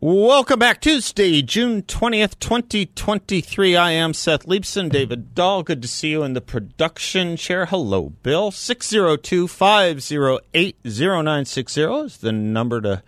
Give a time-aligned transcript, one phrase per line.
[0.00, 0.80] Welcome back.
[0.80, 3.74] Tuesday, June 20th, 2023.
[3.74, 5.64] I am Seth Leibsohn, David Dahl.
[5.64, 7.66] Good to see you in the production chair.
[7.66, 8.52] Hello, Bill.
[8.52, 13.02] 602 508 0960 is the number to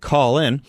[0.00, 0.62] call in.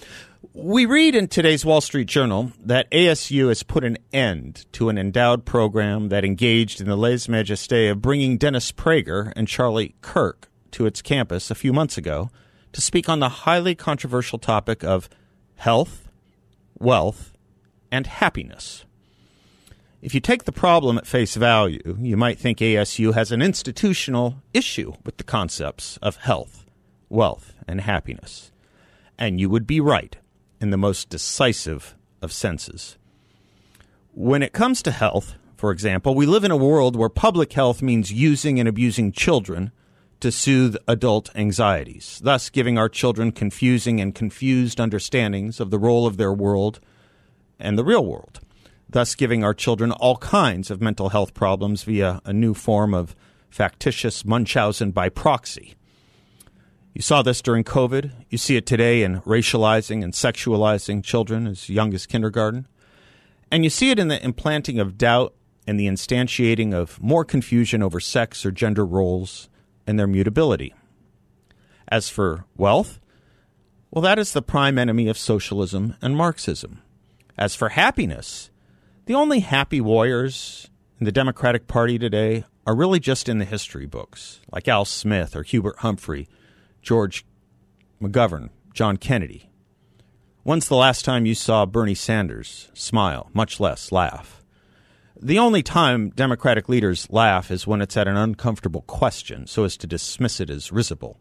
[0.54, 4.98] We read in today's Wall Street Journal that ASU has put an end to an
[4.98, 10.50] endowed program that engaged in the lèse majesté of bringing Dennis Prager and Charlie Kirk
[10.72, 12.30] to its campus a few months ago
[12.74, 15.08] to speak on the highly controversial topic of
[15.64, 16.10] health,
[16.78, 17.32] wealth,
[17.90, 18.84] and happiness.
[20.02, 24.36] If you take the problem at face value, you might think ASU has an institutional
[24.54, 26.66] issue with the concepts of health,
[27.08, 28.52] wealth, and happiness.
[29.18, 30.18] And you would be right
[30.60, 32.98] in the most decisive of senses.
[34.12, 37.82] When it comes to health, for example, we live in a world where public health
[37.82, 39.72] means using and abusing children
[40.24, 46.08] to soothe adult anxieties, thus giving our children confusing and confused understandings of the role
[46.08, 46.80] of their world
[47.60, 48.40] and the real world,
[48.90, 53.18] thus giving our children all kinds of mental health problems via a new form of
[53.50, 55.76] factitious Munchausen by proxy.
[56.94, 58.12] You saw this during COVID.
[58.30, 62.66] You see it today in racializing and sexualizing children as young as kindergarten.
[63.52, 65.36] And you see it in the implanting of doubt
[65.68, 69.50] and the instantiating of more confusion over sex or gender roles
[69.86, 70.74] and their mutability.
[71.88, 73.00] As for wealth,
[73.92, 76.82] well, that is the prime enemy of socialism and Marxism.
[77.38, 78.50] As for happiness,
[79.06, 83.86] the only happy warriors in the Democratic Party today are really just in the history
[83.86, 86.28] books, like Al Smith or Hubert Humphrey,
[86.82, 87.26] George
[88.02, 89.50] McGovern, John Kennedy.
[90.44, 94.43] When's the last time you saw Bernie Sanders smile, much less laugh?
[95.22, 99.78] The only time Democratic leaders laugh is when it's at an uncomfortable question, so as
[99.78, 101.20] to dismiss it as risible.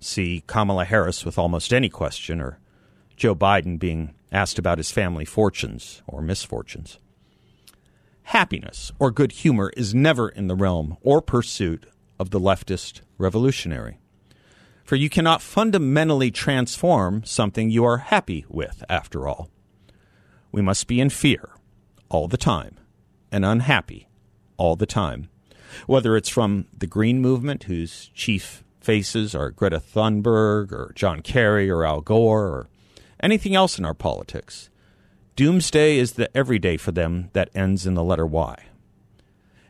[0.00, 2.58] See Kamala Harris with almost any question, or
[3.16, 6.98] Joe Biden being asked about his family fortunes or misfortunes.
[8.22, 11.84] Happiness or good humor is never in the realm or pursuit
[12.18, 13.98] of the leftist revolutionary.
[14.84, 19.50] For you cannot fundamentally transform something you are happy with, after all.
[20.50, 21.50] We must be in fear
[22.08, 22.78] all the time
[23.30, 24.08] and unhappy
[24.56, 25.28] all the time.
[25.86, 31.70] Whether it's from the Green Movement, whose chief faces are Greta Thunberg or John Kerry
[31.70, 32.68] or Al Gore or
[33.20, 34.70] anything else in our politics,
[35.36, 38.56] doomsday is the everyday for them that ends in the letter Y.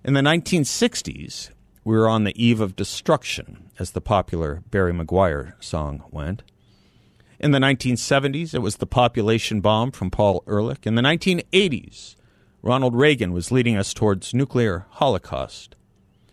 [0.04, 1.50] In the 1960s,
[1.84, 6.42] we were on the eve of destruction, as the popular Barry McGuire song went.
[7.40, 10.86] In the 1970s, it was the population bomb from Paul Ehrlich.
[10.86, 12.16] In the 1980s,
[12.62, 15.76] Ronald Reagan was leading us towards nuclear holocaust.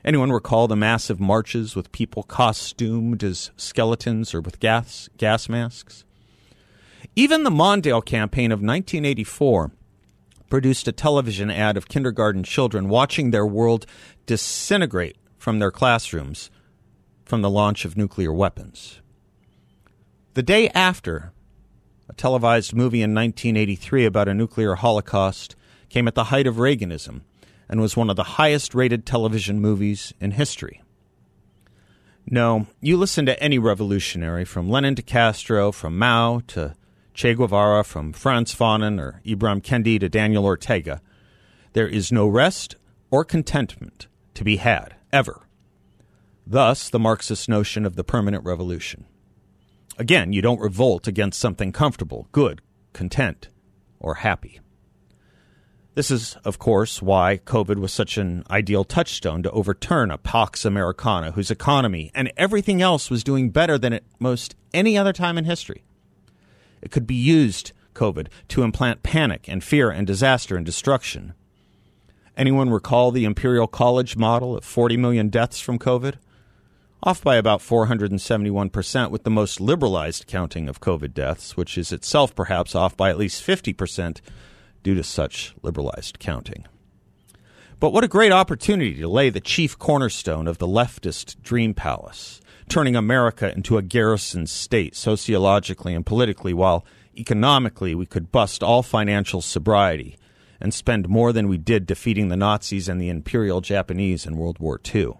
[0.03, 6.03] Anyone recall the massive marches with people costumed as skeletons or with gas, gas masks?
[7.16, 9.72] Even the Mondale campaign of 1984
[10.50, 13.85] produced a television ad of kindergarten children watching their world
[14.25, 16.50] disintegrate from their classrooms
[17.24, 19.00] from the launch of nuclear weapons.
[20.34, 21.34] The day after,
[22.09, 25.56] a televised movie in 1983 about a nuclear holocaust
[25.90, 27.22] came at the height of Reaganism
[27.69, 30.81] and was one of the highest rated television movies in history.
[32.28, 36.75] No, you listen to any revolutionary, from Lenin to Castro, from Mao to
[37.13, 41.01] Che Guevara, from Frantz Fanon or Ibram Kendi to Daniel Ortega,
[41.73, 42.75] there is no rest
[43.12, 45.47] or contentment to be had, ever.
[46.47, 49.06] Thus, the Marxist notion of the permanent revolution.
[49.97, 53.49] Again, you don't revolt against something comfortable, good, content,
[53.99, 54.59] or happy.
[55.96, 60.66] This is, of course, why COVID was such an ideal touchstone to overturn a Pax
[60.66, 65.38] Americana whose economy and everything else was doing better than at most any other time
[65.38, 65.86] in history.
[66.82, 71.34] It could be used, COVID, to implant panic and fear and disaster and destruction.
[72.36, 76.16] Anyone recall the Imperial College model of 40 million deaths from COVID?
[77.03, 82.36] Off by about 471% with the most liberalized counting of COVID deaths, which is itself
[82.36, 84.20] perhaps off by at least 50%
[84.85, 86.66] due to such liberalized counting.
[87.82, 92.40] But what a great opportunity to lay the chief cornerstone of the leftist dream palace,
[92.70, 96.85] turning America into a garrison state sociologically and politically while
[97.17, 100.17] Economically, we could bust all financial sobriety
[100.59, 104.59] and spend more than we did defeating the Nazis and the Imperial Japanese in World
[104.59, 105.14] War II.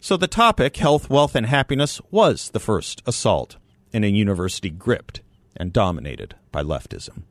[0.00, 3.56] So the topic, health, wealth, and happiness, was the first assault
[3.92, 5.22] in a university gripped
[5.56, 7.22] and dominated by leftism.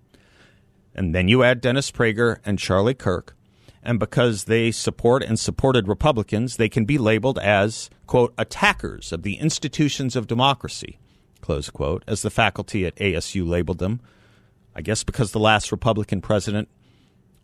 [0.97, 3.35] And then you add Dennis Prager and Charlie Kirk,
[3.83, 9.21] and because they support and supported Republicans, they can be labeled as, quote, attackers of
[9.21, 10.97] the institutions of democracy,
[11.39, 14.01] close quote, as the faculty at ASU labeled them.
[14.75, 16.67] I guess because the last Republican president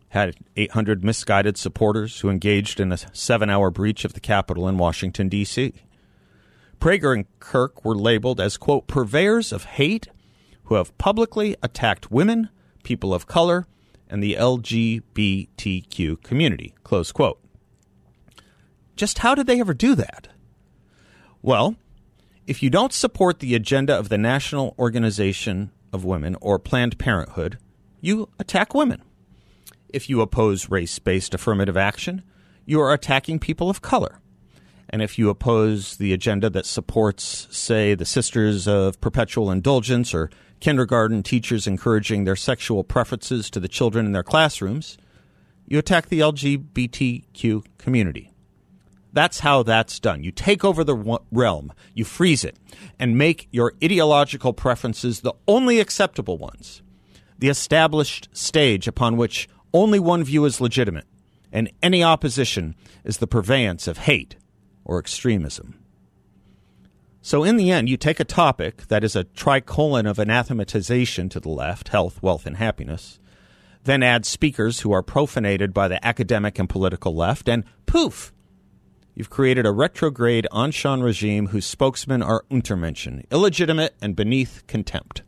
[0.10, 4.78] had 800 misguided supporters who engaged in a seven hour breach of the Capitol in
[4.78, 5.74] Washington, D.C.
[6.80, 10.10] Prager and Kirk were labeled as, quote, purveyors of hate
[10.66, 12.50] who have publicly attacked women,
[12.84, 13.66] people of color,
[14.10, 17.40] and the LGBTQ community, close quote.
[18.96, 20.28] Just how did they ever do that?
[21.42, 21.76] Well,
[22.46, 27.58] if you don't support the agenda of the National Organization of Women or Planned Parenthood,
[28.02, 29.02] you attack women.
[29.90, 32.24] If you oppose race based affirmative action,
[32.66, 34.20] you are attacking people of color.
[34.94, 40.30] And if you oppose the agenda that supports, say, the Sisters of Perpetual Indulgence or
[40.60, 45.00] kindergarten teachers encouraging their sexual preferences to the children in their classrooms,
[45.66, 48.34] you attack the LGBTQ community.
[49.12, 50.24] That's how that's done.
[50.24, 52.60] You take over the realm, you freeze it,
[53.00, 56.84] and make your ideological preferences the only acceptable ones,
[57.40, 61.08] the established stage upon which only one view is legitimate,
[61.52, 64.36] and any opposition is the purveyance of hate
[64.86, 65.80] or extremism.
[67.22, 71.40] So, in the end, you take a topic that is a tricolon of anathematization to
[71.40, 73.18] the left health, wealth, and happiness,
[73.86, 78.34] then add speakers who are profanated by the academic and political left, and poof,
[79.16, 85.22] you've created a retrograde ancien regime whose spokesmen are Untermenschen, illegitimate and beneath contempt.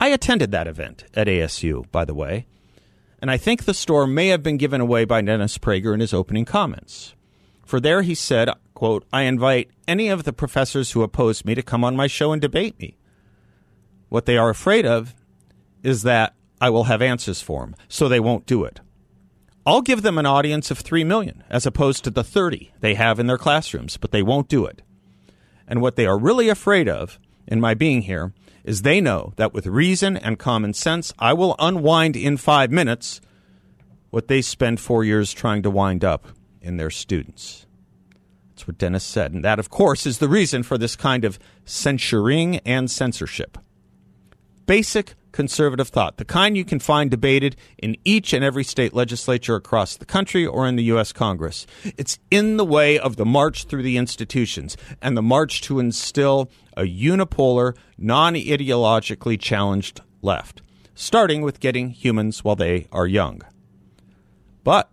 [0.00, 2.46] I attended that event at ASU, by the way,
[3.20, 6.12] and I think the store may have been given away by Dennis Prager in his
[6.12, 7.13] opening comments.
[7.74, 11.60] For there he said, quote, I invite any of the professors who oppose me to
[11.62, 12.96] come on my show and debate me.
[14.08, 15.12] What they are afraid of
[15.82, 18.78] is that I will have answers for them, so they won't do it.
[19.66, 23.18] I'll give them an audience of 3 million as opposed to the 30 they have
[23.18, 24.82] in their classrooms, but they won't do it.
[25.66, 27.18] And what they are really afraid of
[27.48, 28.32] in my being here
[28.62, 33.20] is they know that with reason and common sense, I will unwind in five minutes
[34.10, 36.28] what they spend four years trying to wind up
[36.64, 37.63] in their students.
[38.54, 39.32] That's what Dennis said.
[39.32, 43.58] And that, of course, is the reason for this kind of censuring and censorship.
[44.66, 49.56] Basic conservative thought, the kind you can find debated in each and every state legislature
[49.56, 51.12] across the country or in the U.S.
[51.12, 51.66] Congress.
[51.98, 56.48] It's in the way of the march through the institutions and the march to instill
[56.76, 60.62] a unipolar, non ideologically challenged left,
[60.94, 63.42] starting with getting humans while they are young.
[64.62, 64.88] But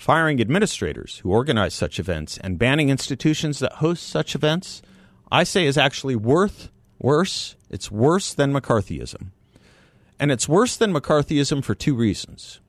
[0.00, 4.80] firing administrators who organize such events and banning institutions that host such events,
[5.30, 7.54] I say is actually worth worse.
[7.68, 9.26] It's worse than McCarthyism.
[10.18, 12.60] And it's worse than McCarthyism for two reasons.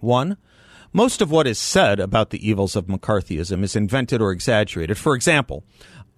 [0.00, 0.38] One,
[0.94, 4.96] most of what is said about the evils of McCarthyism is invented or exaggerated.
[4.96, 5.62] For example,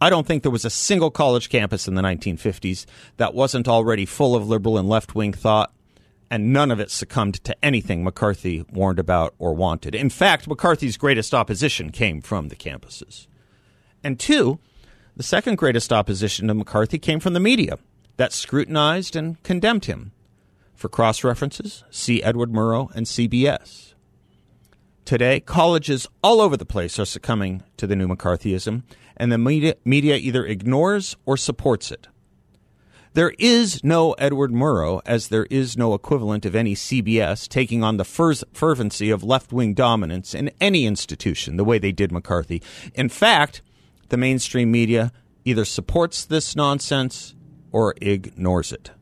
[0.00, 2.86] I don't think there was a single college campus in the 1950s
[3.16, 5.72] that wasn't already full of liberal and left wing thought,
[6.32, 9.94] and none of it succumbed to anything McCarthy warned about or wanted.
[9.94, 13.26] In fact, McCarthy's greatest opposition came from the campuses.
[14.02, 14.58] And two,
[15.14, 17.78] the second greatest opposition to McCarthy came from the media
[18.16, 20.12] that scrutinized and condemned him.
[20.74, 23.92] For cross references, see Edward Murrow and CBS.
[25.04, 28.84] Today, colleges all over the place are succumbing to the new McCarthyism,
[29.18, 32.08] and the media, media either ignores or supports it.
[33.14, 37.98] There is no Edward Murrow, as there is no equivalent of any CBS taking on
[37.98, 42.62] the fervency of left wing dominance in any institution the way they did McCarthy.
[42.94, 43.60] In fact,
[44.08, 45.12] the mainstream media
[45.44, 47.34] either supports this nonsense
[47.70, 48.92] or ignores it.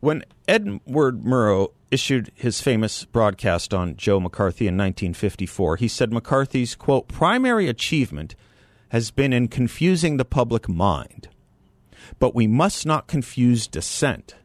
[0.00, 6.74] When Edward Murrow issued his famous broadcast on Joe McCarthy in 1954, he said McCarthy's,
[6.74, 8.34] quote, primary achievement
[8.88, 11.28] has been in confusing the public mind.
[12.20, 14.36] But we must not confuse dissent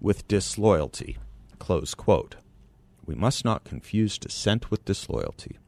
[0.00, 1.18] with disloyalty,
[1.58, 2.36] close quote.
[3.04, 5.58] We must not confuse dissent with disloyalty.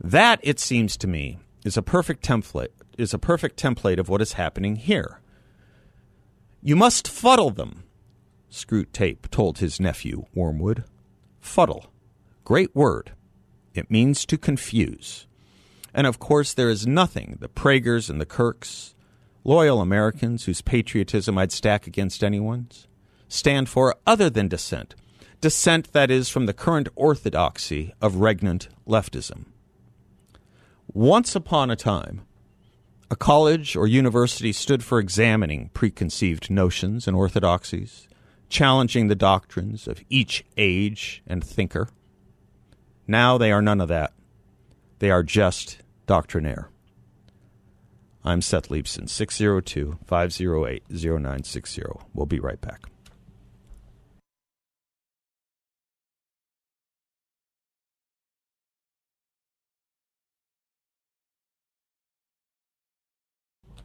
[0.00, 4.22] That, it seems to me, is a perfect template is a perfect template of what
[4.22, 5.20] is happening here.
[6.62, 7.82] You must fuddle them
[8.54, 10.84] Screwtape told his nephew, Wormwood.
[11.40, 11.86] Fuddle.
[12.44, 13.10] Great word.
[13.74, 15.26] It means to confuse.
[15.92, 18.93] And of course, there is nothing the Pragers and the Kirks,
[19.44, 22.88] loyal Americans whose patriotism I'd stack against anyone's,
[23.28, 24.94] stand for other than dissent.
[25.40, 29.44] Dissent that is from the current orthodoxy of regnant leftism.
[30.92, 32.22] Once upon a time,
[33.10, 38.08] a college or university stood for examining preconceived notions and orthodoxies,
[38.48, 41.88] challenging the doctrines of each age and thinker.
[43.06, 44.14] Now they are none of that.
[45.00, 46.70] They are just doctrinaire.
[48.26, 51.82] I'm Seth Leibsohn, 602 508 0960.
[52.14, 52.84] We'll be right back.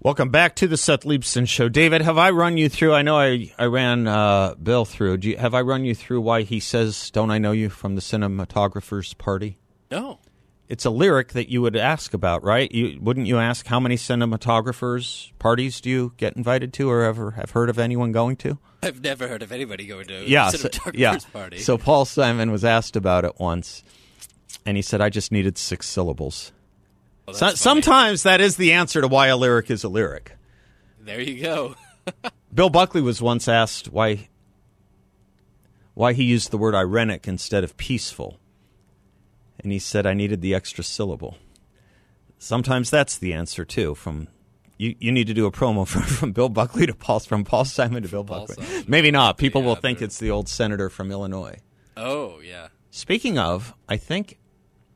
[0.02, 1.68] Welcome back to the Seth Leibsohn Show.
[1.68, 2.94] David, have I run you through?
[2.94, 5.18] I know I, I ran uh, Bill through.
[5.22, 8.02] You, have I run you through why he says, Don't I know you from the
[8.02, 9.58] cinematographer's party?
[9.92, 10.22] No.
[10.70, 12.72] It's a lyric that you would ask about, right?
[12.72, 17.32] You, wouldn't you ask how many cinematographers' parties do you get invited to or ever
[17.32, 18.60] have heard of anyone going to?
[18.84, 21.18] I've never heard of anybody going to yeah, a so, cinematographer's yeah.
[21.34, 21.58] party.
[21.58, 23.84] So Paul Simon was asked about it once,
[24.64, 26.52] and he said, I just needed six syllables.
[27.26, 30.38] Well, So, sometimes that is the answer to why a lyric is a lyric.
[31.00, 31.76] There you go.
[32.54, 34.30] Bill Buckley was once asked why
[35.96, 38.39] why he used the word irenic instead of peaceful.
[39.62, 41.38] And he said I needed the extra syllable.
[42.38, 44.28] Sometimes that's the answer too from
[44.78, 47.66] you, you need to do a promo from, from Bill Buckley to Paul from Paul
[47.66, 48.66] Simon to Bill Paul Buckley.
[48.66, 48.86] Simon.
[48.88, 49.38] Maybe not.
[49.38, 51.58] People Yeah, will think it's the old senator from Illinois.
[51.98, 52.70] Oh, yeah.
[52.92, 54.40] Speaking of, I think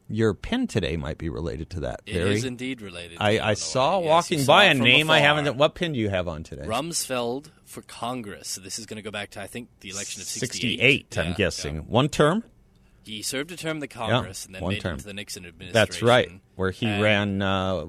[0.08, 2.02] your pin today might be related to that.
[2.06, 2.36] It Barry.
[2.36, 3.18] is indeed related.
[3.18, 5.58] to I, I saw Yes, walking saw by a name I haven't.
[5.58, 6.64] What pin do you have on today?
[6.66, 8.48] Rumsfeld for Congress.
[8.48, 11.12] So this is going to go back to, I think, the election of 68.
[11.12, 11.76] 68, I'm guessing.
[11.76, 11.82] yeah.
[11.82, 12.46] One term?
[13.06, 14.92] He served a term in the Congress and then one made term.
[14.92, 15.74] it into the Nixon administration.
[15.74, 16.32] That's right.
[16.56, 17.86] Where he And- ran uh,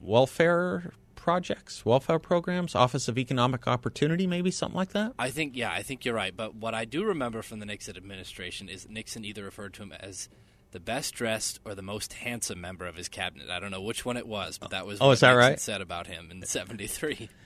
[0.00, 5.12] welfare projects, welfare programs, Office of Economic Opportunity, maybe something like that.
[5.18, 6.34] I think, yeah, I think you're right.
[6.36, 9.92] But what I do remember from the Nixon administration is Nixon either referred to him
[9.92, 10.28] as
[10.70, 13.50] the best dressed or the most handsome member of his cabinet.
[13.50, 15.50] I don't know which one it was, but that was Oh, what is that Nixon
[15.50, 15.60] right?
[15.60, 17.28] said about him in '73.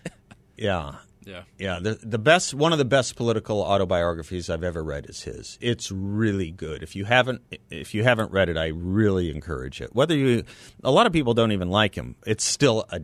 [0.56, 0.96] Yeah.
[1.24, 1.42] Yeah.
[1.58, 5.58] Yeah, the the best one of the best political autobiographies I've ever read is his.
[5.60, 6.82] It's really good.
[6.82, 9.94] If you haven't if you haven't read it, I really encourage it.
[9.94, 10.44] Whether you
[10.82, 13.00] a lot of people don't even like him, it's still a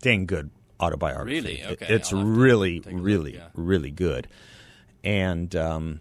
[0.00, 1.40] dang good autobiography.
[1.40, 1.60] Really?
[1.60, 3.48] It- Okay, it's I'll have to really look, really yeah.
[3.54, 4.26] really good.
[5.04, 6.00] And um,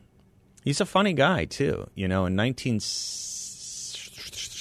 [0.63, 1.89] he's a funny guy too.
[1.95, 2.79] You know, in 19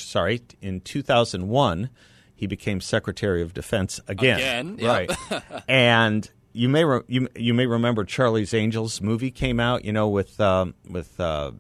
[0.09, 1.91] sorry, in 2001,
[2.35, 4.39] he became Secretary of Defense again.
[4.39, 5.11] Again, yep.
[5.31, 5.43] right?
[5.69, 9.85] and you may re- you you may remember Charlie's Angels movie came out.
[9.85, 11.53] You know, with um, with uh,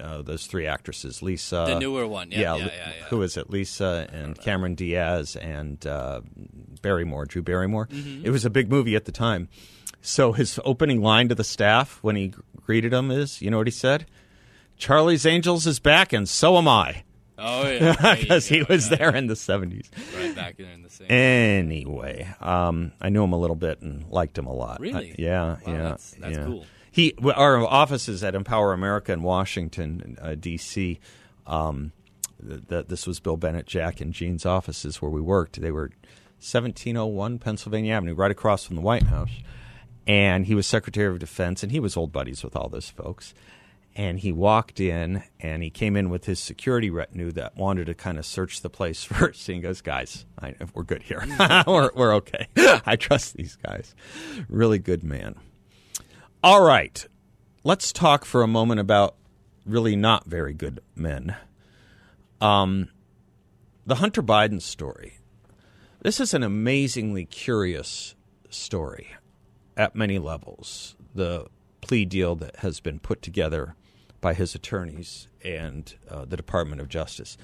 [0.00, 2.30] uh, those three actresses, Lisa, The newer one.
[2.32, 3.04] Yeah, yeah, yeah, yeah.
[3.08, 3.50] who is it?
[3.50, 6.22] Lisa and Cameron Diaz and uh,
[6.82, 7.86] Barrymore, Drew Barrymore.
[7.86, 8.26] Mm-hmm.
[8.26, 9.48] It was a big movie at the time.
[10.02, 13.66] So his opening line to the staff when he greeted them is, you know what
[13.66, 14.06] he said?
[14.76, 17.04] Charlie's Angels is back, and so am I,
[17.38, 18.96] Oh yeah, because he was yeah.
[18.96, 19.90] there in the seventies.
[20.16, 21.06] right back in the same.
[21.10, 24.80] Anyway, um, I knew him a little bit and liked him a lot.
[24.80, 25.10] Really?
[25.12, 26.44] I- yeah, Wow, yeah, that's- that's yeah.
[26.44, 26.66] cool.
[26.90, 30.98] He, our offices at Empower America in Washington, uh, D.C.
[31.46, 31.92] Um,
[32.46, 35.60] th- th- this was Bill Bennett, Jack, and Gene's offices where we worked.
[35.60, 35.90] They were
[36.40, 39.30] 1701 Pennsylvania Avenue, right across from the White House.
[40.06, 43.34] And he was Secretary of Defense, and he was old buddies with all those folks.
[43.96, 47.94] And he walked in, and he came in with his security retinue that wanted to
[47.94, 49.48] kind of search the place first.
[49.48, 51.24] And he goes, "Guys, I, we're good here.
[51.66, 52.46] we're, we're okay.
[52.86, 53.94] I trust these guys.
[54.48, 55.36] Really good man."
[56.44, 57.04] All right,
[57.64, 59.16] let's talk for a moment about
[59.64, 61.34] really not very good men.
[62.40, 62.88] Um,
[63.86, 65.18] the Hunter Biden story.
[66.02, 68.14] This is an amazingly curious
[68.50, 69.16] story
[69.76, 70.96] at many levels.
[71.14, 71.46] The
[71.80, 73.75] plea deal that has been put together
[74.20, 77.36] by his attorneys and uh, the Department of Justice.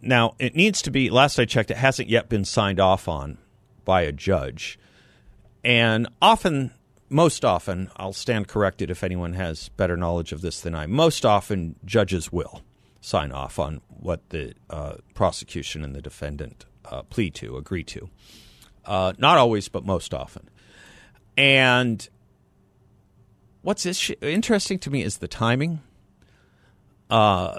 [0.00, 3.38] Now, it needs to be, last I checked, it hasn't yet been signed off on
[3.84, 4.78] by a judge.
[5.64, 6.72] And often,
[7.08, 10.86] most often, I'll stand corrected if anyone has better knowledge of this than I.
[10.86, 12.62] Most often, judges will
[13.00, 18.10] sign off on what the uh, prosecution and the defendant uh, plea to, agree to.
[18.84, 20.48] Uh, not always, but most often.
[21.36, 22.08] And
[23.62, 25.80] what's interesting to me is the timing.
[27.08, 27.58] Uh,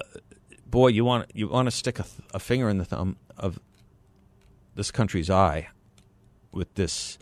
[0.66, 3.60] boy, you want you want to stick a, th- a finger in the thumb of
[4.76, 5.70] this country's eye
[6.52, 7.18] with this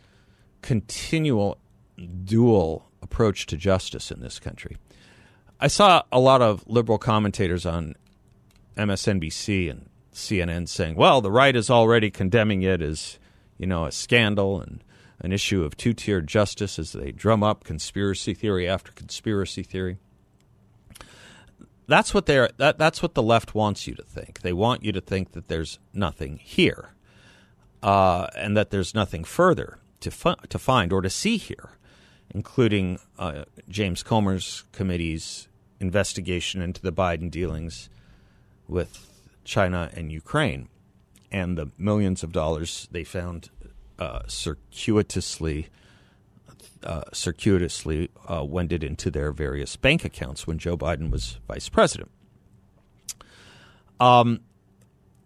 [0.61, 1.57] continual
[2.23, 4.77] dual approach to justice in this country.
[5.59, 7.95] I saw a lot of liberal commentators on
[8.77, 13.19] MSNBC and CNN saying, "Well, the right is already condemning it as,
[13.57, 14.83] you know, a scandal and
[15.22, 19.98] an issue of two tiered justice as they drum up conspiracy theory after conspiracy theory.
[21.88, 24.42] That's what they're that, that's what the left wants you to think.
[24.42, 26.94] They want you to think that there's nothing here,
[27.84, 30.12] uh, and that there's nothing further to
[30.50, 31.72] to find or to see here,
[32.34, 35.48] including uh, James Comer's committee's
[35.80, 37.90] investigation into the Biden dealings
[38.68, 39.10] with
[39.44, 40.70] China and Ukraine,
[41.32, 43.50] and the millions of dollars they found
[44.01, 45.70] uh, circuitously
[46.84, 52.10] uh, circuitously uh, wended into their various bank accounts when Joe Biden was vice president.
[54.00, 54.39] Um,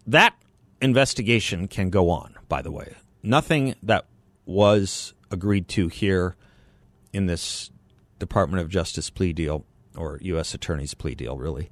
[0.05, 0.35] that
[0.81, 2.35] investigation can go on.
[2.49, 4.05] By the way, nothing that
[4.45, 6.35] was agreed to here
[7.13, 7.71] in this
[8.19, 9.65] Department of Justice plea deal
[9.95, 10.53] or U.S.
[10.53, 11.69] Attorney's plea deal, really,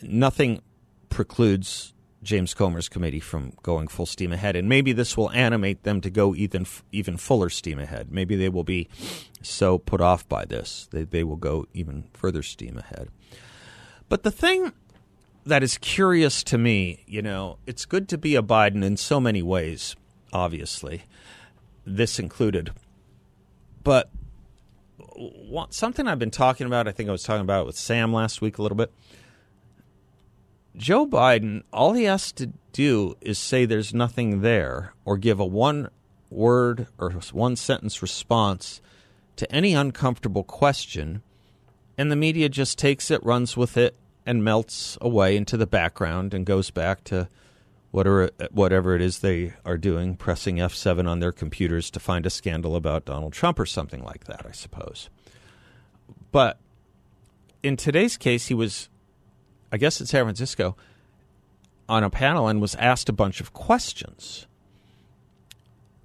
[0.00, 0.62] nothing
[1.08, 1.92] precludes
[2.26, 6.10] James Comer's committee from going full steam ahead, and maybe this will animate them to
[6.10, 8.10] go even even fuller steam ahead.
[8.10, 8.88] Maybe they will be
[9.42, 13.08] so put off by this they they will go even further steam ahead.
[14.08, 14.72] But the thing
[15.46, 19.20] that is curious to me, you know, it's good to be a Biden in so
[19.20, 19.94] many ways,
[20.32, 21.04] obviously,
[21.84, 22.72] this included.
[23.84, 24.10] But
[25.70, 28.42] something I've been talking about, I think I was talking about it with Sam last
[28.42, 28.92] week a little bit
[30.76, 35.46] Joe Biden, all he has to do is say there's nothing there or give a
[35.46, 35.88] one
[36.30, 38.80] word or one sentence response
[39.36, 41.22] to any uncomfortable question,
[41.96, 46.34] and the media just takes it, runs with it, and melts away into the background
[46.34, 47.28] and goes back to
[47.90, 52.30] whatever whatever it is they are doing, pressing F7 on their computers to find a
[52.30, 55.08] scandal about Donald Trump or something like that, I suppose.
[56.32, 56.58] But
[57.62, 58.88] in today's case, he was
[59.70, 60.76] I guess in San Francisco,
[61.88, 64.46] on a panel and was asked a bunch of questions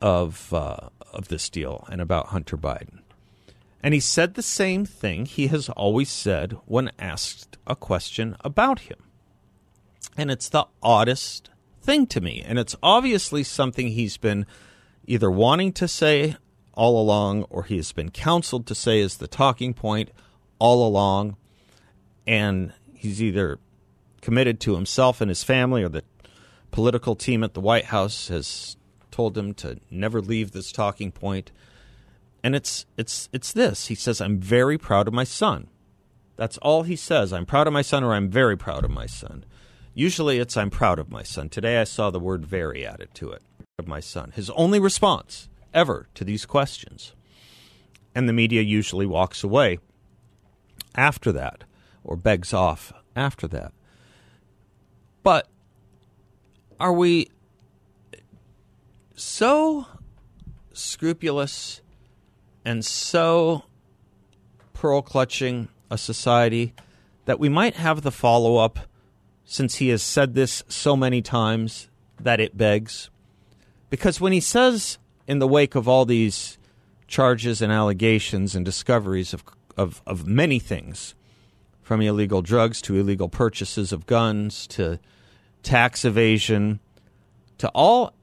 [0.02, 3.00] of uh, of this deal and about Hunter Biden.
[3.84, 8.82] And he said the same thing he has always said when asked a question about
[8.82, 8.98] him.
[10.16, 11.50] And it's the oddest
[11.82, 12.44] thing to me.
[12.46, 14.46] And it's obviously something he's been
[15.06, 16.36] either wanting to say
[16.74, 20.12] all along or he has been counseled to say as the talking point
[20.60, 21.38] all along.
[22.28, 23.58] And he's either
[24.22, 26.04] committed to himself and his family or the
[26.70, 28.78] political team at the White House has
[29.10, 31.52] told him to never leave this talking point.
[32.44, 33.88] And it's it's it's this.
[33.88, 35.68] He says, I'm very proud of my son.
[36.36, 37.34] That's all he says.
[37.34, 39.46] I'm proud of my son or I'm very proud of my son.
[39.96, 41.50] Usually it's I'm proud of my son.
[41.50, 43.42] Today I saw the word very added to it.
[43.80, 44.32] Of my son.
[44.36, 47.14] His only response ever to these questions.
[48.14, 49.80] And the media usually walks away
[50.96, 51.64] after that
[52.04, 53.74] or begs off after that.
[55.24, 55.48] But
[56.80, 57.30] are we
[59.16, 59.86] so
[60.74, 61.82] scrupulous
[62.66, 63.64] and so
[64.74, 66.74] pearl clutching a society
[67.26, 68.80] that we might have the follow up
[69.46, 73.10] since he has said this so many times that it begs?
[73.90, 76.58] Because when he says, in the wake of all these
[77.08, 79.44] charges and allegations and discoveries of,
[79.78, 81.14] of, of many things,
[81.92, 84.98] from illegal drugs to illegal purchases of guns to
[85.62, 86.80] tax evasion
[87.58, 88.14] to all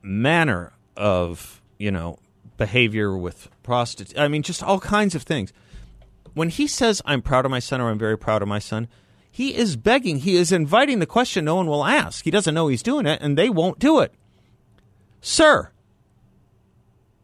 [0.00, 2.18] manner of, you know,
[2.56, 4.18] behavior with prostitutes.
[4.18, 5.52] I mean, just all kinds of things.
[6.32, 8.88] When he says, I'm proud of my son or I'm very proud of my son,
[9.30, 12.24] he is begging, he is inviting the question no one will ask.
[12.24, 14.14] He doesn't know he's doing it, and they won't do it.
[15.20, 15.72] Sir,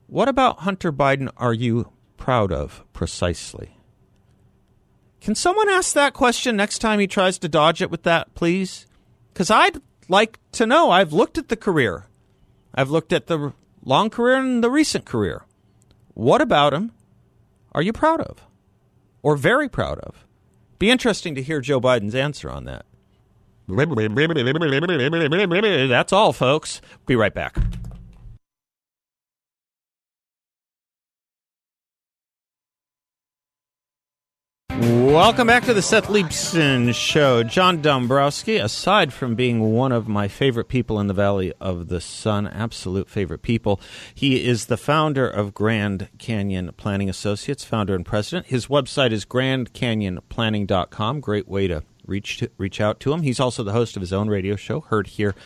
[0.08, 3.75] what about Hunter Biden are you proud of precisely?
[5.26, 8.86] Can someone ask that question next time he tries to dodge it with that, please?
[9.32, 10.92] Because I'd like to know.
[10.92, 12.06] I've looked at the career,
[12.72, 13.52] I've looked at the
[13.84, 15.42] long career and the recent career.
[16.14, 16.92] What about him
[17.72, 18.46] are you proud of
[19.20, 20.24] or very proud of?
[20.78, 22.86] Be interesting to hear Joe Biden's answer on that.
[25.88, 26.80] That's all, folks.
[27.04, 27.56] Be right back.
[35.06, 37.44] Welcome back to the Seth Leibsohn Show.
[37.44, 42.00] John Dombroski, aside from being one of my favorite people in the Valley of the
[42.00, 43.80] Sun, absolute favorite people,
[44.12, 48.46] he is the founder of Grand Canyon Planning Associates, founder and president.
[48.46, 51.20] His website is grandcanyonplanning.com.
[51.20, 53.22] Great way to reach to, reach out to him.
[53.22, 55.36] He's also the host of his own radio show, heard here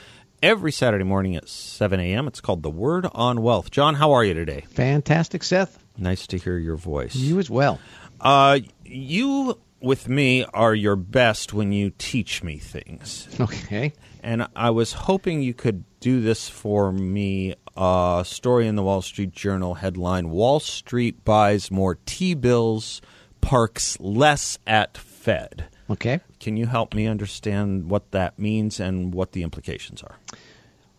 [0.43, 2.27] every Saturday morning at 7 a.m.
[2.27, 3.71] It's called The Word on Wealth.
[3.71, 4.65] John, how are you today?
[4.71, 5.79] Fantastic, Seth.
[5.99, 7.15] Nice to hear your voice.
[7.15, 7.79] You as well.
[8.21, 13.29] Uh, you with me are your best when you teach me things.
[13.41, 13.93] Okay.
[14.23, 19.01] And I was hoping you could do this for me a story in the Wall
[19.01, 23.01] Street Journal headline Wall Street buys more T bills,
[23.41, 25.67] parks less at Fed.
[25.89, 26.21] Okay.
[26.39, 30.17] Can you help me understand what that means and what the implications are?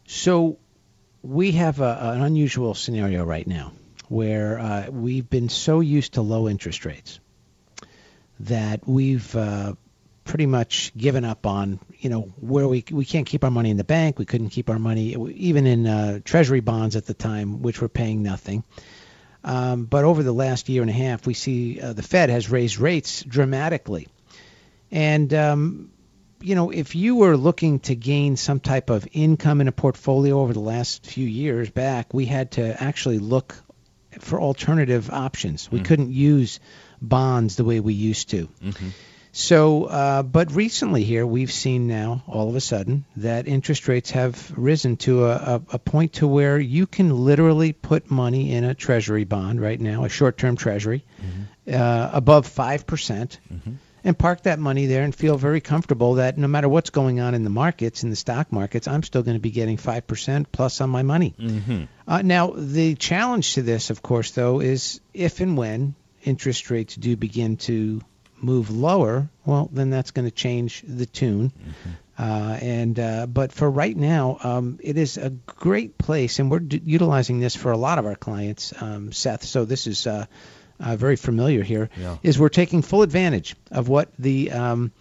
[0.08, 0.58] So
[1.22, 3.74] we have a, an unusual scenario right now
[4.12, 7.22] where uh, we've been so used to low interest rates
[8.42, 9.74] that we've uh,
[10.26, 13.78] pretty much given up on you know where we we can't keep our money in
[13.78, 14.20] the bank.
[14.20, 17.88] We couldn't keep our money even in uh, treasury bonds at the time which were
[17.88, 18.66] paying nothing.
[19.46, 22.50] Um, but over the last year and a half we see uh, the Fed has
[22.50, 24.10] raised rates dramatically.
[24.92, 25.92] And um,
[26.42, 30.42] you know if you were looking to gain some type of income in a portfolio
[30.42, 33.56] over the last few years back we had to actually look
[34.20, 35.72] for alternative options.
[35.72, 36.60] We couldn't use
[37.02, 38.50] bonds the way we used to.
[39.34, 44.12] So, uh, but recently here, we've seen now all of a sudden that interest rates
[44.12, 48.66] have risen to a, a, a point to where you can literally put money in
[48.66, 51.06] a treasury bond right now, a short-term treasury,
[51.72, 53.40] uh, above five percent,
[54.04, 57.36] and park that money there and feel very comfortable that no matter what's going on
[57.36, 60.52] in the markets, in the stock markets, I'm still going to be getting five percent
[60.52, 61.34] plus on my money.
[62.08, 66.96] Uh, now, the challenge to this, of course, though, is if and when interest rates
[66.96, 68.02] do begin to
[68.40, 71.52] move lower, well, then that's going to change the tune.
[72.18, 76.60] Uh, and uh, but for right now, um, it is a great place, and we're
[76.60, 79.44] d- utilizing this for a lot of our clients, um, Seth.
[79.44, 80.06] So this is
[80.82, 81.90] uh, very familiar here.
[82.24, 82.42] Is Yeah.
[82.42, 84.92] we're taking full advantage of what the um,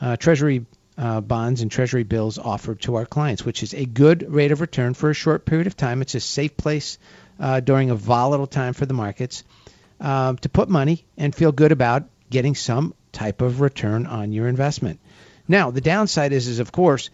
[0.00, 0.64] uh, Treasury
[0.96, 4.60] uh, bonds and Treasury bills offer to our clients, which is a good rate of
[4.60, 6.02] return for a short period of time.
[6.02, 6.98] It's a safe place
[7.38, 9.44] uh, during a volatile time for the markets
[10.00, 14.48] um, to put money and feel good about getting some type of return on your
[14.48, 14.98] investment.
[15.46, 17.10] Now, the downside is, is of course,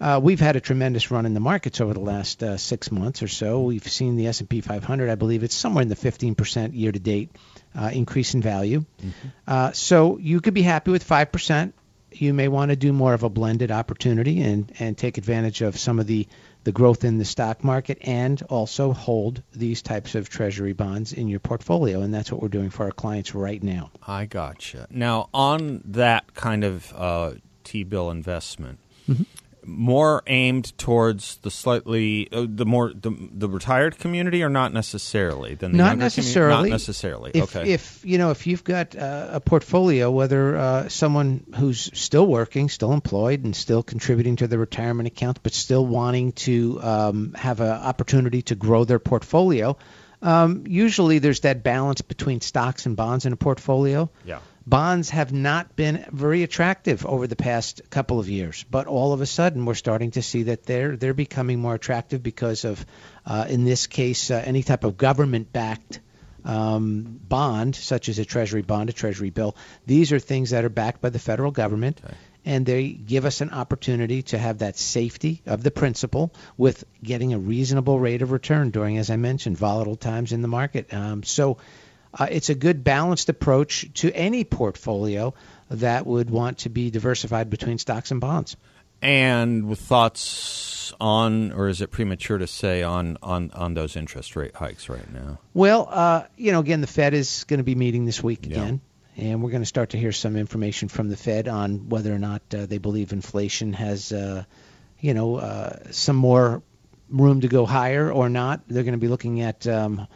[0.00, 3.22] uh, we've had a tremendous run in the markets over the last uh, six months
[3.22, 3.62] or so.
[3.62, 7.30] We've seen the S&P 500, I believe it's somewhere in the 15% year-to-date
[7.74, 8.84] uh, increase in value.
[9.46, 11.72] Uh, so you could be happy with 5%.
[12.12, 15.78] You may want to do more of a blended opportunity and, and take advantage of
[15.78, 16.28] some of the,
[16.64, 21.28] the growth in the stock market and also hold these types of treasury bonds in
[21.28, 22.02] your portfolio.
[22.02, 23.90] And that's what we're doing for our clients right now.
[24.06, 24.86] I gotcha.
[24.90, 27.32] Now, on that kind of uh,
[27.64, 28.78] T bill investment,
[29.08, 29.22] Mm-hmm.
[29.66, 35.54] More aimed towards the slightly uh, the more the, the retired community, or not necessarily?
[35.54, 36.70] Than the not necessarily.
[36.70, 37.32] not necessarily.
[37.34, 37.72] If, okay.
[37.72, 42.68] If you know, if you've got uh, a portfolio, whether uh, someone who's still working,
[42.68, 47.60] still employed, and still contributing to the retirement account, but still wanting to um, have
[47.60, 49.76] an opportunity to grow their portfolio,
[50.22, 54.10] um, usually there's that balance between stocks and bonds in a portfolio.
[54.24, 54.38] yeah.
[54.68, 59.20] Bonds have not been very attractive over the past couple of years, but all of
[59.20, 62.84] a sudden we're starting to see that they're they're becoming more attractive because of,
[63.24, 66.00] uh, in this case, uh, any type of government-backed
[66.44, 69.54] um, bond, such as a treasury bond, a treasury bill.
[69.86, 72.00] These are things that are backed by the federal government,
[72.44, 77.34] and they give us an opportunity to have that safety of the principal with getting
[77.34, 80.92] a reasonable rate of return during, as I mentioned, volatile times in the market.
[80.92, 81.58] Um, so.
[82.18, 85.34] Uh, it's a good balanced approach to any portfolio
[85.70, 88.56] that would want to be diversified between stocks and bonds.
[89.02, 94.34] And with thoughts on, or is it premature to say on on on those interest
[94.36, 95.38] rate hikes right now?
[95.52, 98.52] Well, uh, you know, again, the Fed is going to be meeting this week Yeah.
[98.52, 98.80] again,
[99.18, 102.18] and we're going to start to hear some information from the Fed on whether or
[102.18, 104.44] not uh, they believe inflation has, uh,
[104.98, 106.62] you know, uh, some more
[107.10, 108.62] room to go higher or not.
[108.66, 110.06] They're going to be looking at um,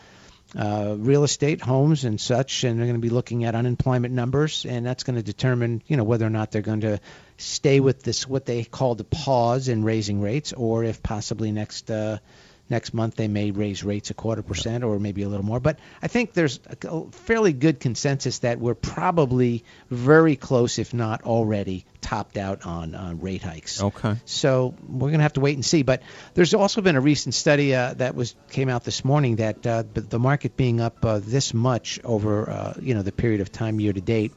[0.57, 4.67] uh, real estate, homes, and such, and they're going to be looking at unemployment numbers,
[4.67, 7.01] and that's going to determine, you know, whether or not they're going to
[7.37, 11.91] stay with this what they call the pause in raising rates, or if possibly next
[11.91, 12.19] uh,
[12.71, 15.61] next month they may raise rates a quarter percent or maybe a little more.
[15.61, 21.23] But I think there's a fairly good consensus that we're probably very close, if not
[21.25, 23.83] already, topped out on uh, rate hikes.
[23.83, 24.17] Okay.
[24.25, 25.83] So we're going to have to wait and see.
[25.83, 26.03] But
[26.35, 29.85] there's also been a recent study uh, that was came out this morning that uh,
[29.93, 33.81] the market being up uh, this much over uh, you know the period of time
[33.81, 34.33] year to date.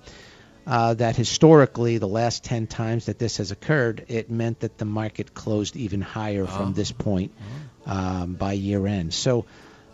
[0.65, 4.86] Uh, that historically, the last 10 times that this has occurred, it meant that the
[4.86, 7.34] market closed even higher from this point
[7.86, 9.13] um, by year end.
[9.13, 9.46] So,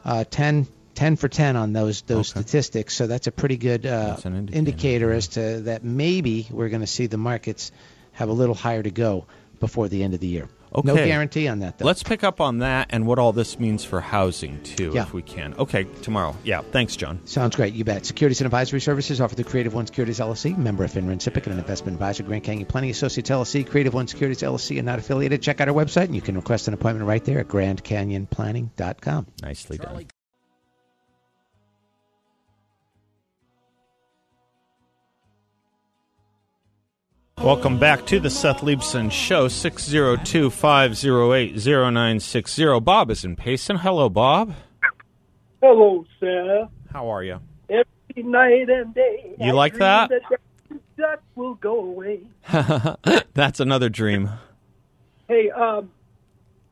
[0.06, 2.42] uh, 10, 10 for 10 on those those Okay.
[2.42, 2.96] statistics.
[2.96, 6.88] So that's a pretty good uh, indicator, indicator as to that maybe we're going to
[6.88, 7.72] see the markets
[8.14, 9.26] have a little higher to go
[9.60, 10.48] before the end of the year.
[10.74, 10.88] Okay.
[10.88, 11.86] No guarantee on that, though.
[11.86, 15.02] Let's pick up on that and what all this means for housing, too, Yeah.
[15.04, 15.56] if we can.
[15.58, 16.36] Okay, tomorrow.
[16.44, 17.20] Yeah, thanks, John.
[17.26, 17.74] Sounds great.
[17.74, 18.06] You bet.
[18.06, 21.46] Securities and advisory services offer the Creative One Securities LLC, member of FINRA and SIPC,
[21.46, 25.00] and an investment advisor, Grand Canyon Planning Associates LLC, Creative One Securities LLC, and not
[25.00, 25.42] affiliated.
[25.42, 29.28] Check out our website, and you can request an appointment right there at grandcanyonplanning.com.
[29.42, 30.06] Nicely done.
[37.42, 42.80] Welcome back to the Seth Leibsohn Show, 602 508 0960.
[42.82, 43.78] Bob is in Payson.
[43.78, 44.54] Hello, Bob.
[45.62, 46.70] Hello, Seth.
[46.92, 47.40] How are you?
[47.70, 49.36] Every night and day.
[49.40, 50.12] You I like that?
[50.98, 52.20] Duck will go away.
[53.34, 54.30] That's another dream.
[55.30, 55.92] Hey, um,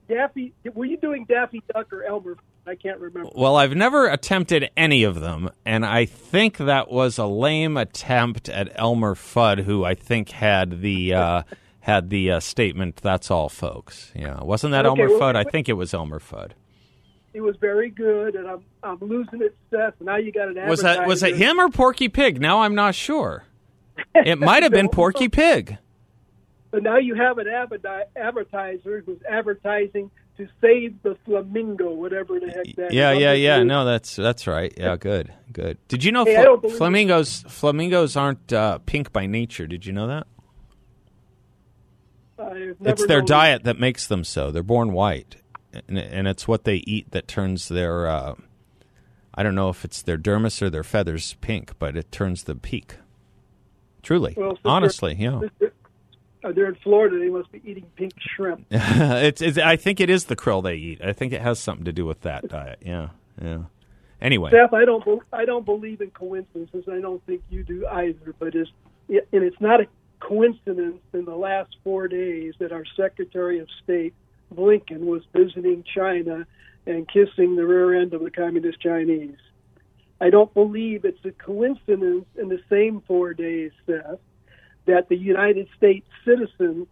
[0.09, 2.35] Daffy, were you doing Daffy Duck or Elmer?
[2.67, 3.29] I can't remember.
[3.33, 8.49] Well, I've never attempted any of them, and I think that was a lame attempt
[8.49, 11.43] at Elmer Fudd, who I think had the uh,
[11.79, 12.97] had the uh, statement.
[12.97, 14.11] That's all, folks.
[14.13, 15.35] Yeah, wasn't that Okay, Elmer well, Fudd?
[15.37, 16.51] I think it was Elmer Fudd.
[17.33, 19.93] It was very good, and I'm I'm losing it, Seth.
[20.01, 22.41] Now you got an Was that was it him or Porky Pig?
[22.41, 23.45] Now I'm not sure.
[24.13, 25.77] It might have been Porky Pig.
[26.71, 27.47] But now you have an
[28.15, 33.19] advertiser who's advertising to save the flamingo, whatever the heck that Yeah, is.
[33.19, 33.63] yeah, yeah.
[33.63, 34.73] No, that's that's right.
[34.77, 35.77] Yeah, good, good.
[35.87, 39.67] Did you know Hey, don't flamingos flamingos aren't uh, pink by nature?
[39.67, 40.27] Did you know that?
[42.39, 44.51] Never it's their diet that makes them so.
[44.51, 45.37] They're born white,
[45.87, 48.07] and, and it's what they eat that turns their.
[48.07, 48.35] Uh,
[49.33, 52.59] I don't know if it's their dermis or their feathers pink, but it turns them
[52.59, 52.95] peak.
[54.03, 55.37] Truly, Well, they're- honestly, yeah.
[55.61, 55.67] Uh,
[56.43, 57.17] Oh, they're in Florida.
[57.19, 58.65] They must be eating pink shrimp.
[58.71, 59.57] it's, it's.
[59.57, 61.01] I think it is the krill they eat.
[61.03, 62.79] I think it has something to do with that diet.
[62.85, 63.09] Yeah,
[63.41, 63.63] yeah.
[64.21, 66.85] Anyway, Seth, I don't, bel- I don't believe in coincidences.
[66.91, 68.33] I don't think you do either.
[68.39, 68.71] But it's,
[69.09, 69.87] and it's not a
[70.19, 74.13] coincidence in the last four days that our Secretary of State
[74.53, 76.47] Blinken was visiting China
[76.85, 79.37] and kissing the rear end of the Communist Chinese.
[80.19, 84.19] I don't believe it's a coincidence in the same four days, Seth,
[84.87, 86.87] that the United States citizens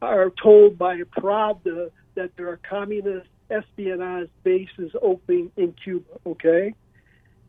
[0.00, 6.74] are told by Pravda that there are communist espionage bases open in Cuba, okay?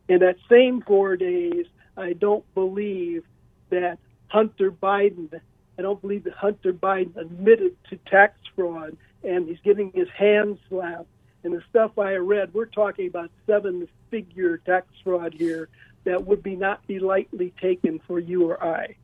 [0.10, 3.23] In that same four days, I don't believe
[3.69, 5.29] that Hunter Biden,
[5.77, 10.58] I don't believe that Hunter Biden admitted to tax fraud and he's getting his hand
[10.69, 11.08] slapped.
[11.43, 15.69] And the stuff I read, we're talking about seven figure tax fraud here
[16.03, 18.95] that would be not be lightly taken for you or I.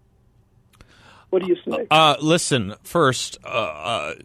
[1.29, 1.87] What do you say?
[1.91, 4.15] Uh, listen, first, uh, uh,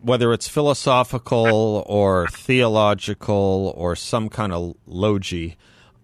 [0.00, 5.56] whether it's philosophical or theological or some kind of logi,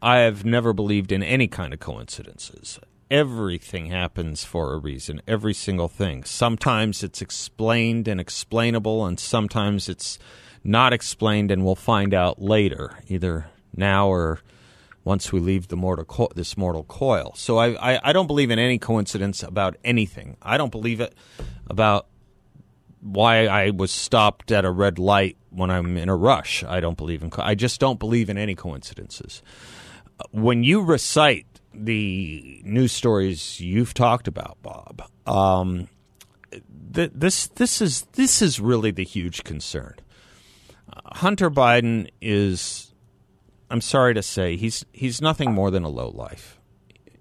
[0.03, 2.81] I have never believed in any kind of coincidences.
[3.11, 6.25] Everything happens for a reason, every single thing.
[6.25, 10.19] Sometimes it's explained and explainable, and sometimes it's
[10.65, 14.41] not explained, and we'll find out later, either now or
[15.05, 17.33] once we leave the mortal co- this mortal coil.
[17.37, 20.37] So I, I, I don't believe in any coincidence about anything.
[20.43, 21.15] I don't believe it
[21.69, 22.07] about
[23.01, 26.65] why I was stopped at a red light when I'm in a rush.
[26.65, 27.31] I don't believe in.
[27.31, 29.43] Co- I just don't believe in any coincidences.
[30.31, 35.89] When you recite the news stories you've talked about, Bob, um,
[36.95, 39.97] th- this this is this is really the huge concern.
[41.05, 42.84] Hunter Biden is
[43.71, 46.59] I'm sorry to say he's he's nothing more than a low life.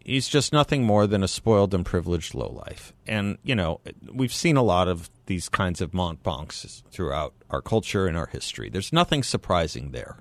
[0.06, 2.94] He's just nothing more than a spoiled and privileged low life.
[3.08, 3.80] And you know,
[4.12, 8.70] we've seen a lot of these kinds of montbanks throughout our culture and our history.
[8.70, 10.18] There's nothing surprising there.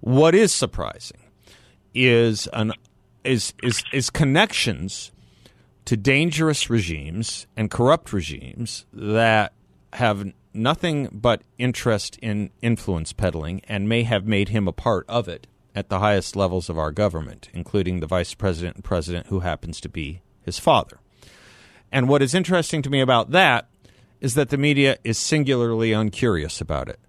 [0.00, 1.20] What is surprising
[1.94, 2.72] is an
[3.24, 5.12] is is is connections
[5.84, 9.52] to dangerous regimes and corrupt regimes that
[9.96, 15.26] have nothing but interest in influence peddling and may have made him a part of
[15.26, 19.40] it at the highest levels of our government, including the vice president and president, who
[19.40, 20.98] happens to be his father.
[21.90, 23.68] And what is interesting to me about that
[24.20, 27.00] is that the media is singularly uncurious about it.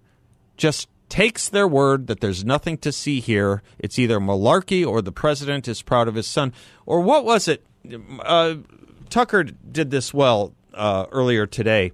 [0.56, 3.62] Just takes their word that there's nothing to see here.
[3.78, 6.54] It's either malarkey or the president is proud of his son.
[6.86, 7.66] Or what was it?
[8.20, 8.56] Uh,
[9.10, 11.92] Tucker did this well uh, earlier today.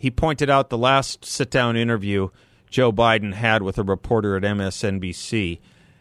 [0.00, 2.30] He pointed out the last sit down interview
[2.70, 5.60] Joe Biden had with a reporter at MSNBC.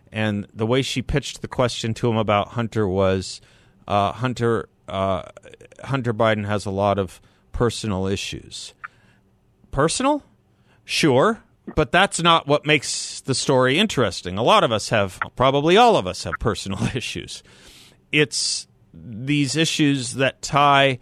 [0.10, 3.42] And the way she pitched the question to him about Hunter was
[3.90, 5.24] uh, Hunter, uh,
[5.84, 7.20] Hunter Biden has a lot of
[7.52, 8.74] personal issues.
[9.70, 10.24] Personal?
[10.86, 11.44] Sure,
[11.76, 14.38] but that's not what makes the story interesting.
[14.38, 17.44] A lot of us have, probably all of us have personal issues.
[18.14, 21.00] It's these issues that tie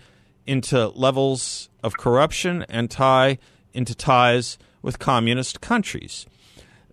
[0.48, 3.38] into levels of corruption and tie
[3.74, 6.26] into ties with communist countries.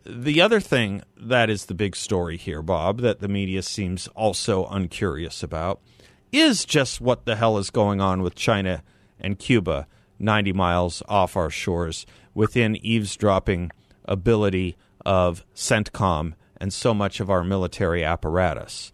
[0.07, 4.67] The other thing that is the big story here, Bob, that the media seems also
[4.67, 5.81] uncurious about
[6.31, 8.83] is just what the hell is going on with China
[9.19, 9.87] and Cuba
[10.19, 13.71] 90 miles off our shores within eavesdropping
[14.05, 18.93] ability of CENTCOM and so much of our military apparatus.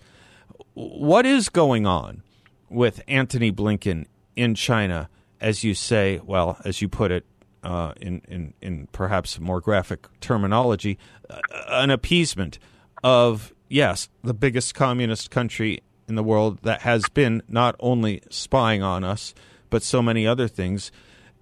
[0.74, 2.22] What is going on
[2.68, 5.08] with Antony Blinken in China,
[5.40, 7.24] as you say, well, as you put it,
[7.62, 10.98] uh, in, in, in perhaps more graphic terminology,
[11.28, 12.58] uh, an appeasement
[13.02, 18.82] of, yes, the biggest communist country in the world that has been not only spying
[18.82, 19.34] on us,
[19.68, 20.90] but so many other things.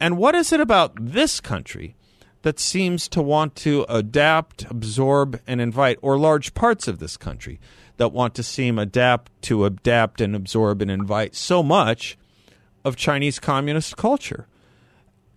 [0.01, 1.97] And what is it about this country
[2.43, 7.59] that seems to want to adapt, absorb, and invite, or large parts of this country
[7.97, 12.17] that want to seem adapt to adapt and absorb and invite so much
[12.85, 14.47] of Chinese communist culture?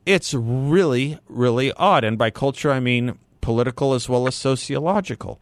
[0.05, 2.03] It's really, really odd.
[2.03, 5.41] And by culture, I mean political as well as sociological.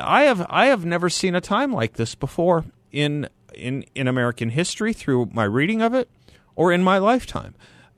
[0.00, 4.50] I have I have never seen a time like this before in in in American
[4.50, 6.08] history through my reading of it
[6.54, 7.54] or in my lifetime.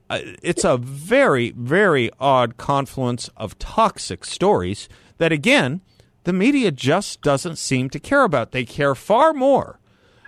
[0.08, 5.82] Uh, it's a very very odd confluence of toxic stories that again
[6.24, 8.52] the media just doesn't seem to care about.
[8.52, 9.79] They care far more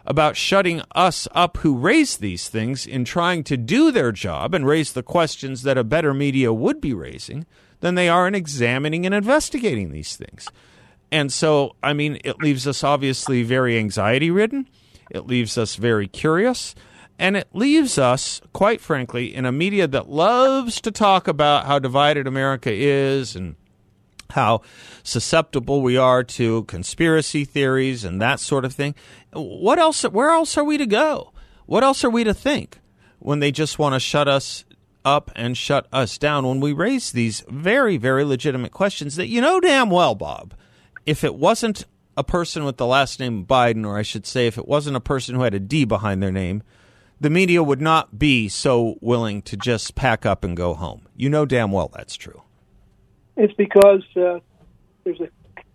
[0.05, 4.67] about shutting us up who raise these things in trying to do their job and
[4.67, 7.47] raise the questions that a better media would be raising
[7.81, 10.49] than they are in examining and investigating these things.
[11.11, 14.69] And so, I mean, it leaves us obviously very anxiety ridden.
[15.11, 16.75] It leaves us very curious.
[17.19, 21.79] And it leaves us, quite frankly, in a media that loves to talk about how
[21.79, 23.57] divided America is and
[24.33, 24.63] how
[25.03, 28.95] susceptible we are to conspiracy theories and that sort of thing.
[29.33, 30.03] What else?
[30.03, 31.33] Where else are we to go?
[31.67, 32.81] What else are we to think
[33.19, 34.65] when they just want to shut us
[35.05, 39.41] up and shut us down when we raise these very, very legitimate questions that you
[39.41, 40.55] know damn well, Bob,
[41.07, 41.85] if it wasn't
[42.17, 45.01] a person with the last name Biden, or I should say, if it wasn't a
[45.01, 46.63] person who had a D behind their name,
[47.21, 51.07] the media would not be so willing to just pack up and go home.
[51.17, 52.43] You know damn well that's true.
[53.37, 54.41] It's because uh,
[55.05, 55.29] there's a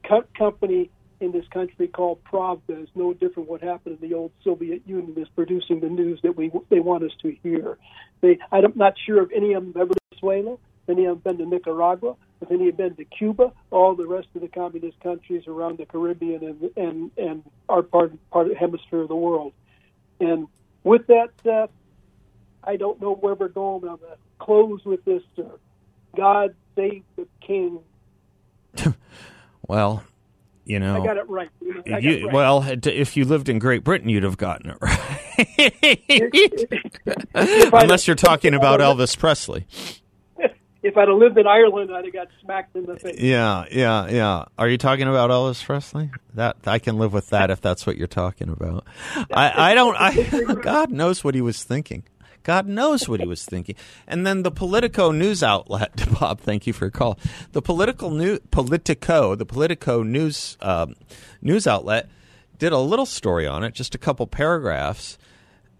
[0.08, 0.90] co- company
[1.20, 2.62] in this country called Pravda.
[2.70, 6.38] It's no different what happened in the old Soviet Union is producing the news that
[6.38, 7.78] we they want us to hear.
[8.22, 11.46] They, I'm not sure if any of them ever to Venezuela, any of them been
[11.46, 15.44] to Nicaragua, if any have been to Cuba, all the rest of the communist countries
[15.48, 19.54] around the Caribbean and and, and our part part of the hemisphere of the world.
[20.20, 20.48] And
[20.84, 21.68] with that, uh,
[22.64, 23.84] I don't know where we're going.
[23.84, 25.24] I'm going to close with this.
[25.38, 25.44] Uh,
[26.16, 27.02] God the
[27.42, 27.80] king.
[29.68, 30.04] well,
[30.66, 31.50] you know, I got it right.
[31.62, 32.34] You, it right.
[32.34, 34.78] Well, if you lived in Great Britain, you'd have gotten it
[37.34, 37.84] right.
[37.84, 39.66] Unless you're talking about Elvis Presley.
[40.84, 43.20] If I'd have lived in Ireland, I'd have got smacked in the face.
[43.20, 44.46] Yeah, yeah, yeah.
[44.58, 46.12] Are you talking about Elvis Presley?
[46.36, 48.86] That I can live with that if that's what you're talking about.
[49.32, 49.96] I, I don't.
[49.98, 52.04] I God knows what he was thinking.
[52.44, 53.76] God knows what he was thinking.
[54.08, 57.20] And then the Politico news outlet, Bob, thank you for your call.
[57.52, 60.96] The political new Politico, the Politico news um,
[61.42, 62.10] news outlet,
[62.58, 65.18] did a little story on it, just a couple paragraphs,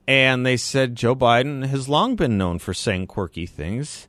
[0.08, 4.08] and they said Joe Biden has long been known for saying quirky things.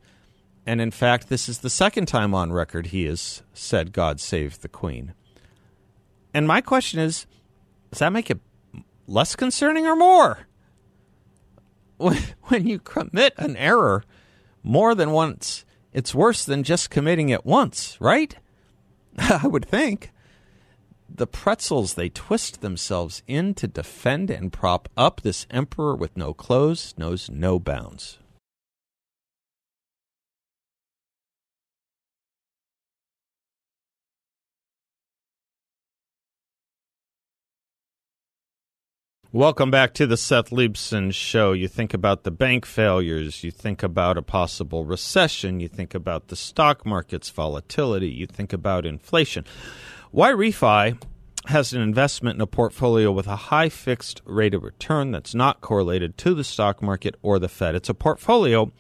[0.67, 4.61] And in fact, this is the second time on record he has said, God save
[4.61, 5.15] the Queen.
[6.35, 7.27] And my question is
[7.91, 8.39] does that make it
[9.07, 10.48] less concerning or more?
[11.99, 14.05] When you commit an error
[14.63, 18.37] more than once, it's worse than just committing it once, right?
[19.19, 20.13] I would think.
[21.09, 26.35] The pretzels they twist themselves in to defend and prop up this emperor with no
[26.35, 28.19] clothes knows no bounds.
[39.35, 41.53] Welcome back to the Seth Leibsohn Show.
[41.53, 46.29] You think about the bank failures, you think about a possible recession, you think about
[46.29, 49.45] the stock market's volatility, you think about inflation.
[50.15, 50.99] YRefy
[51.45, 55.61] has an investment in a portfolio with a high fixed rate of return that's not
[55.61, 57.75] correlated to the stock market or the Fed.
[57.75, 58.73] It's a portfolio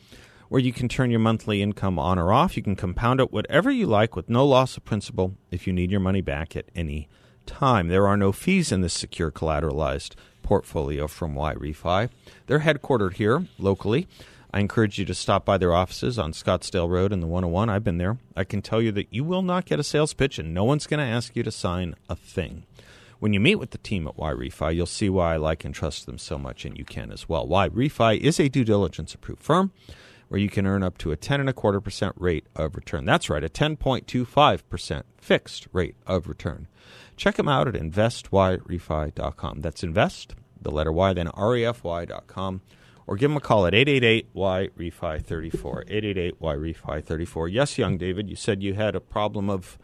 [0.48, 2.56] where you can turn your monthly income on or off.
[2.56, 5.90] You can compound it whatever you like with no loss of principal if you need
[5.90, 7.10] your money back at any time.
[7.60, 12.08] There are no fees in this secure collateralized portfolio from YRefy.
[12.46, 14.06] They're headquartered here locally.
[14.52, 17.68] I encourage you to stop by their offices on Scottsdale Road in the 101.
[17.68, 18.16] I've been there.
[18.34, 20.86] I can tell you that you will not get a sales pitch and no one's
[20.86, 22.64] going to ask you to sign a thing.
[23.18, 26.06] When you meet with the team at YRefy, you'll see why I like and trust
[26.06, 27.46] them so much, and you can as well.
[27.48, 29.72] YRefy is a due diligence approved firm
[30.28, 33.04] where you can earn up to a 10 and a quarter percent rate of return.
[33.04, 36.68] That's right, a 10.25% fixed rate of return.
[37.18, 39.60] Check them out at investyrefy.com.
[39.60, 42.62] That's invest, the letter Y, then refy.com.
[43.06, 46.34] Or give them a call at 888-Y-REFI34.
[46.38, 47.52] 888-Y-REFI34.
[47.52, 49.78] Yes, young David, you said you had a problem of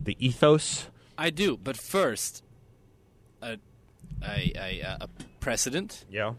[0.00, 0.88] the ethos.
[1.18, 2.42] I do, but first,
[3.42, 3.58] a,
[4.22, 5.08] a, a, a
[5.40, 6.04] precedent.
[6.10, 6.34] Yeah.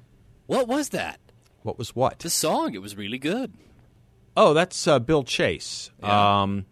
[0.47, 1.19] What was that?
[1.63, 2.19] What was what?
[2.19, 2.73] The song.
[2.73, 3.53] It was really good.
[4.38, 5.91] Oh, that's uh, Bill Chase.
[6.01, 6.41] Yeah.
[6.41, 6.65] Um,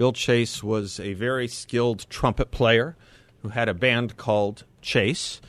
[0.00, 2.96] Bill Chase was a very skilled trumpet player
[3.42, 5.42] who had a band called Chase,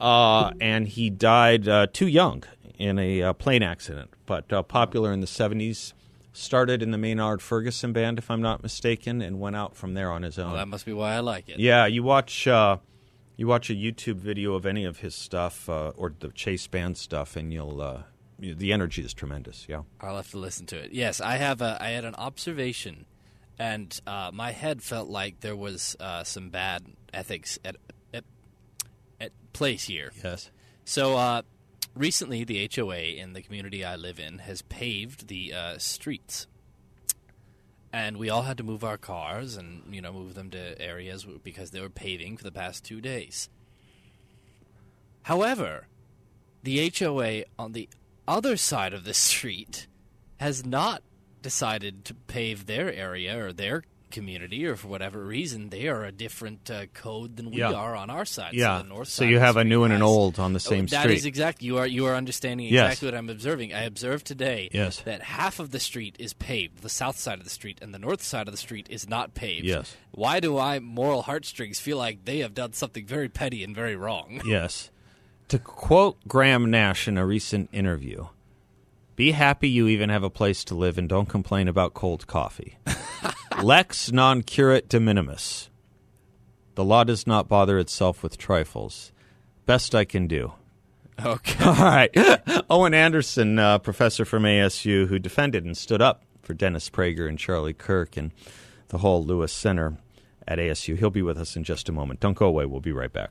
[0.00, 2.44] uh, and he died uh, too young
[2.78, 4.10] in a uh, plane accident.
[4.24, 5.92] But uh, popular in the '70s,
[6.32, 10.12] started in the Maynard Ferguson band, if I'm not mistaken, and went out from there
[10.12, 10.52] on his own.
[10.52, 11.58] Well, that must be why I like it.
[11.58, 12.76] Yeah, you watch uh,
[13.36, 16.96] you watch a YouTube video of any of his stuff uh, or the Chase band
[16.96, 18.02] stuff, and you'll uh,
[18.38, 19.66] the energy is tremendous.
[19.68, 19.82] Yeah.
[20.00, 20.92] I'll have to listen to it.
[20.92, 21.60] Yes, I have.
[21.60, 23.06] A, I had an observation,
[23.58, 27.76] and uh, my head felt like there was uh, some bad ethics at
[28.12, 28.24] at,
[29.20, 30.12] at place here.
[30.22, 30.50] Yes.
[30.84, 31.42] So uh,
[31.94, 36.46] recently, the HOA in the community I live in has paved the uh, streets,
[37.92, 41.26] and we all had to move our cars and you know move them to areas
[41.42, 43.48] because they were paving for the past two days.
[45.22, 45.88] However,
[46.62, 47.88] the HOA on the
[48.28, 49.86] other side of the street
[50.38, 51.02] has not
[51.50, 56.10] decided to pave their area or their community, or for whatever reason, they are a
[56.10, 57.72] different uh, code than we Yeah.
[57.72, 58.54] are on our side.
[58.54, 58.78] Yeah.
[58.78, 60.86] So, the north So you have a new and an old on the same Oh,
[60.86, 61.16] That street.
[61.18, 62.84] is exactly you are you are understanding Yes.
[62.86, 63.74] exactly what I'm observing.
[63.74, 65.00] I observed today Yes.
[65.02, 67.98] that half of the street is paved, the south side of the street, and the
[67.98, 69.66] north side of the street is not paved.
[69.66, 69.94] Yes.
[70.12, 73.96] Why do I moral heartstrings feel like they have done something very petty and very
[73.96, 74.40] wrong?
[74.44, 74.90] Yes.
[75.48, 78.26] To quote Graham Nash in a recent interview,
[79.16, 82.76] be happy you even have a place to live and don't complain about cold coffee.
[83.62, 85.70] Lex non curat de minimis.
[86.74, 89.12] The law does not bother itself with trifles.
[89.64, 90.52] Best I can do.
[91.24, 91.64] Okay.
[91.64, 92.10] All right.
[92.68, 97.38] Owen Anderson, uh, professor from ASU, who defended and stood up for Dennis Prager and
[97.38, 98.32] Charlie Kirk and
[98.88, 99.96] the whole Lewis Center
[100.46, 100.98] at ASU.
[100.98, 102.20] He'll be with us in just a moment.
[102.20, 102.66] Don't go away.
[102.66, 103.30] We'll be right back.